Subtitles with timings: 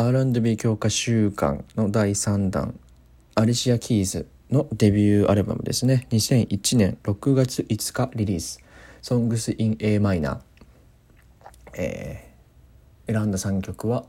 [0.00, 2.78] R&B 強化週間の第3弾
[3.34, 6.06] アリシア・キーズのデビューアルバムですね。
[6.10, 8.60] 2001年6月5日リリース
[9.02, 10.38] 「Songs in A マイナー」
[11.74, 12.30] え、
[13.08, 14.04] 選んだ3曲は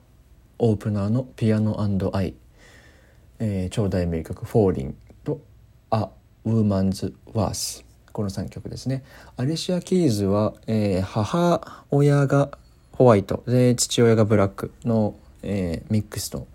[0.60, 2.35] オープナーの「ピアノアイ」
[3.39, 4.95] えー、超大名曲「フォーリン」
[5.25, 5.41] と
[5.89, 6.07] 「A
[6.45, 7.83] Woman's Worth」
[8.13, 9.03] この3曲ですね。
[9.37, 12.51] アリシア・キーズは、えー、母親が
[12.91, 16.47] ホワイトで父親がブラックの、えー、ミックスの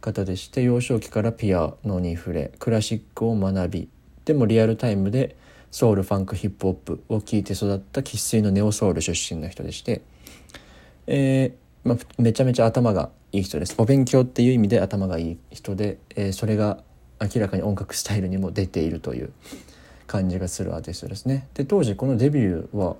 [0.00, 3.88] 方でして幼少期からピアノに触れクラシックを学び
[4.24, 5.36] でもリアルタイムで
[5.70, 10.02] ソウルファンクヒップホップを聴いて育った生粋のネオソウル出身の人でして、
[11.06, 16.78] えーまあ、めちゃめちゃ頭がいい人ですお勉強っていう意味で頭がいい人で、えー、それが
[17.20, 19.32] 明らかに音楽スタイルにも出ているという
[20.06, 21.48] 感じがするアーティストですね。
[21.54, 22.96] で当時このデビューは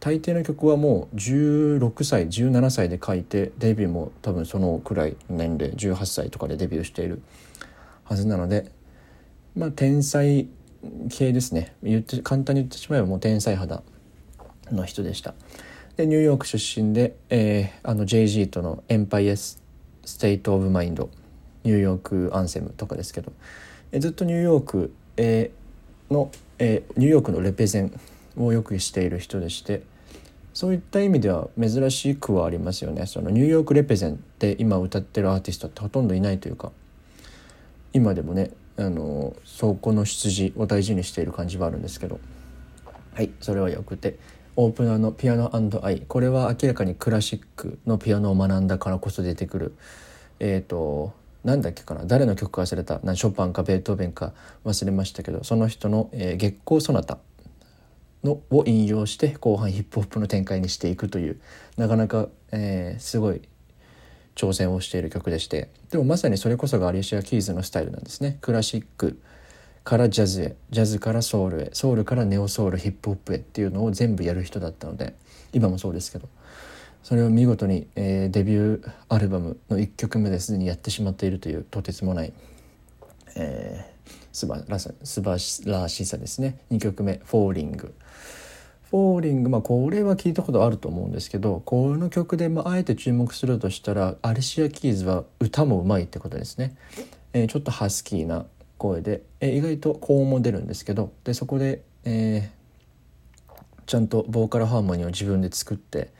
[0.00, 7.22] 大抵の曲はもう16歳17歳で書いてデビューも多分そのくらい年齢18歳とかでデビューしている
[8.04, 8.70] はずなので
[9.54, 10.48] まあ天才
[11.10, 13.82] 系ですね言って簡単に言ってしまえばもう天才肌
[14.70, 15.34] の人でした。
[15.96, 19.60] でニューヨーク出身で、えー、あの JAY-Z との「エンパイア・ス
[20.18, 21.10] テイト・オブ・マインド」
[21.64, 23.32] ニューヨークアンセムとかですけど、
[23.92, 26.30] え、ずっとニューヨーク、えー、の
[26.60, 27.98] えー、ニューヨークのレペゼン
[28.36, 29.82] をよくしている人でして
[30.60, 33.06] そういった意味では珍しくはありますよね。
[33.06, 36.70] そのニューヨークレペゼンって今歌ってるアーティストってほとんどいないというか
[37.94, 42.20] 今でもねあのそこの出自を大事にしている感じはあるんですけど。
[43.14, 43.30] はい。
[43.40, 44.18] それはよくて
[44.54, 45.50] オープナーの「ピアノ
[45.82, 49.72] アイ」これは明らかにクラシックのピアノを学んだからこそ出てくる。
[50.40, 52.04] えっ、ー、となんだっけかな。
[52.04, 53.00] 誰の曲か忘れた。
[53.16, 54.34] ショパンかベートーベンか
[54.66, 57.16] 忘れましたけどその人の、えー、月光ソナタ
[58.24, 61.40] のを引用して後半ヒップホップの展開にしていくという
[61.76, 63.42] なかなか、えー、すごい
[64.34, 65.68] 挑戦をしている曲でして。
[65.90, 68.38] でもまさにそれこそがアリシア・キーズのスタイルなんですね。
[68.40, 69.20] クラシック
[69.84, 75.14] からジャズへジャズからソウルへソウルからネオソウルヒップホップへっていうのを全部やる人だったので
[75.52, 76.28] 今もそうですけど。
[77.02, 82.32] それを見事に、えー、デビューアルバムの1曲目ですでにやってしまっているというとてつもない、
[83.36, 86.60] えー、素晴らし素晴らしさですね。
[86.70, 87.94] 2曲目「フォーリング」
[88.90, 96.76] フォーリングまあこれは聞いたことあると思うんですけどこの曲で、まあ、あえて注目するとしたらアリシア・キーズは歌もうまいってことですね、
[97.32, 98.46] えー、ちょっとハスキーな
[98.78, 103.52] 声で、えー、意外と高音も出るんですけどでそこで、えー、
[103.86, 106.12] ちゃんとボーカルハーモニーを自分で作って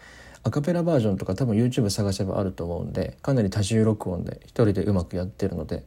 [0.45, 5.85] アカペラバージョンとか多分 YouTube 探せばあると思うんでかなり多重録音で一人でうまくやってるので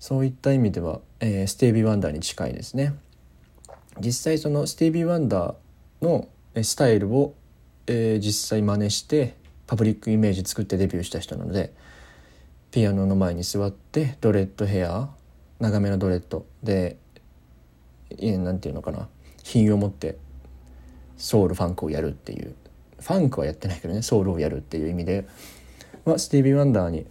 [0.00, 2.94] そういった意味では、えー、スティービー・ワンダーに近いですね。
[4.00, 5.54] 実際そのスティービー・ワンダー
[6.02, 6.28] の
[6.62, 7.34] スタイルを、
[7.86, 9.34] えー、実際真似して
[9.66, 11.72] パブリックイメージ作ってデビューした人なので
[12.70, 15.08] ピアノの前に座ってドレッドヘア
[15.60, 16.96] 長めのドレッドで
[18.20, 19.08] 何て言うのかな
[19.42, 20.16] 品を持って
[21.16, 22.54] ソウルファンクをやるっていう
[23.00, 25.26] ファンクはやってないけどねソウルをやるっていう意味で、
[26.04, 27.06] まあ、スティービー・ワンダーに、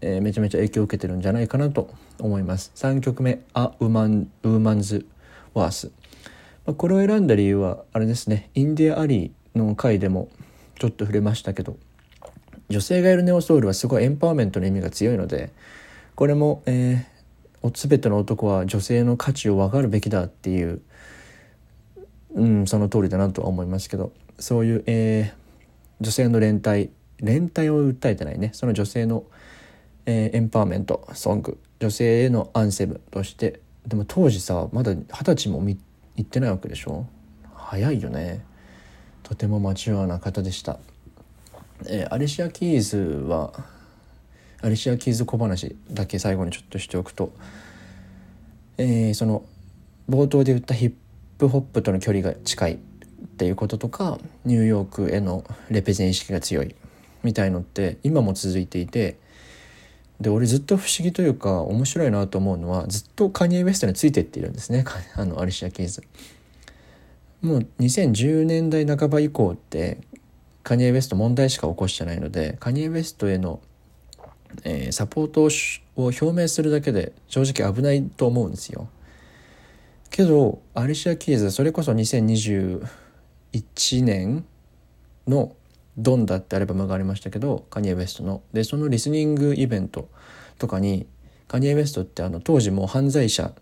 [0.00, 2.72] えー、めちゃめちゃ影響を受けてるんじゃないかなと思います。
[2.74, 5.04] 3曲目「A Woman, Woman's
[5.54, 5.90] Worth」
[6.66, 8.50] まあ、これを選んだ理由はあれですね。
[8.54, 10.28] インディア・アリーの回でも
[10.78, 11.76] ちょっと触れましたけど
[12.68, 15.52] 女性がいるネオソウルはすごいエンパワーメントの意味が強いので
[16.14, 20.80] これも、えー、全ての男は女性の価値を分かるべきだっていう、
[22.34, 26.90] うん、その通りだなとは思いますけどそういう、えー、女性の連帯
[27.22, 28.50] 連帯を訴えてないね。
[28.52, 29.24] その女性の、
[30.06, 31.58] えー、エンパワーメントソング。
[31.80, 33.60] 女性へのアンセムとして。
[33.86, 35.60] でも当時さまだ二十歳も
[36.16, 37.06] いってないわけでしょ？
[37.54, 38.44] 早いよね。
[39.22, 40.78] とてもマチュアな方でした、
[41.86, 43.52] えー、アリシア・キーズは
[44.60, 47.32] アリシア・キーズ小話だけ最後にちょっとしておくと、
[48.78, 49.44] えー、その
[50.10, 50.92] 冒頭で言ったヒッ
[51.38, 52.78] プホップとの距離が近いっ
[53.38, 56.74] ていうこととかニューヨークへのレペゼン意識が強い
[57.22, 59.18] みたいのって今も続いていて
[60.22, 64.84] で俺ずっと不思議というか面白いなと思うのはずっとカニエ・ウェストについてっているんですね
[65.14, 66.02] あのアリシア・ケイズ。
[67.42, 69.98] もう2010年代半ば以降って
[70.62, 73.60] カニエ・ウェスト問題しか起こしてないのでカニエ・ウェストへの、
[74.62, 75.42] えー、サポート
[75.96, 78.88] を表明するだけで正直危ないと思うんですよ。
[80.08, 82.84] けどアリシア・キーズそれこそ2021
[84.04, 84.44] 年
[85.26, 85.56] の
[85.96, 88.42] 「ドンダ」ってアルバムがありましたけどカニエ・ウェストの。
[88.52, 90.08] でそのリスニングイベント
[90.58, 91.06] とかに
[91.48, 93.52] カニエ・ウェストってあの当時もう犯罪者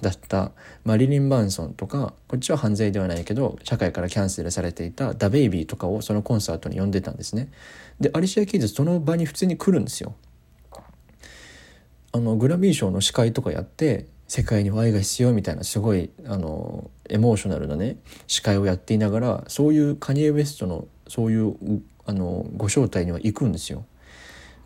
[0.00, 0.52] だった
[0.84, 7.50] マリリン・バンソンとかこっちは犯罪ではないけど社会からキャンセルされていたダ・ベイビーとかをそのコンサートに呼んでたんですね。
[8.00, 10.14] でアリシア・キーズその場に普通に来るんですよ。
[12.10, 17.96] あのグラミー賞の司会とかやって世界には愛が必要みたいなすごいあのエモーショナルなね
[18.26, 21.56] 司会をやっていながらそういうカニエ・ウェストのそういう
[22.06, 23.84] あのご招待には行くんですよ。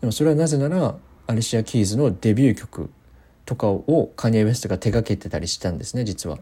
[0.01, 0.95] でもそれはなぜなら
[1.27, 2.89] アリシア・キーズのデビュー曲
[3.45, 6.37] とかをカニエ・ウェストが手掛けてたりしたんですね実は。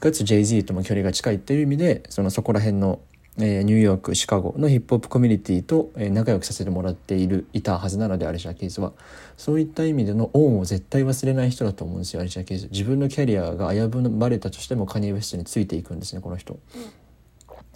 [0.00, 3.00] かつ Jay-Z とも距離が近いっていう意味でそのそこら辺の
[3.38, 8.92] えー、ニューヨークシカゴのヒップホップコミュニティと、えー、仲良くさせてもらっているいたはずなのでアリシャ・ケイズは
[9.36, 16.58] そういった意味での恩を絶対忘れない人だと思うんですよアリシャ・ケイズ自分のキャリアが危ぶまれたとしてもカニエ・ウェストについていくんですねこの人、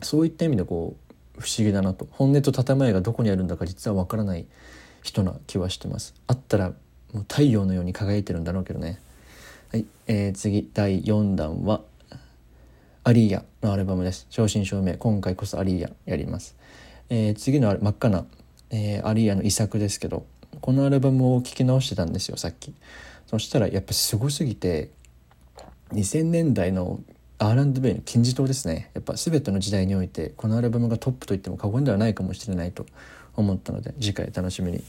[0.01, 1.10] そういった意味でこう
[1.41, 4.47] 不思議だなと本音と建前がどこにあるんだか実はわからない
[5.03, 6.75] 人な気はしてますあったらも
[7.15, 9.01] う太陽のように輝いてるんだろうけどね
[9.73, 11.81] はい、えー、次第4弾は
[13.03, 14.27] アリーヤのアルバムです。
[14.29, 14.93] 正真正銘。
[14.95, 16.55] 今回こそアリーヤやります。
[17.09, 18.27] えー、次の真っ赤な、
[18.69, 20.27] えー、アリーヤの遺作ですけど、
[20.61, 22.75] このアルバムを聴き直してたんですよ、さっき。
[23.27, 24.91] そしたらやっぱすごすぎて、
[25.93, 27.01] 2000年代の
[27.43, 28.91] R&B の金字塔ですね。
[28.93, 32.85] やっぱ全ての時代において、このアルバムがトップと言っても過言ではないかもしれないと
[33.35, 34.83] 思ったので、次回楽しみに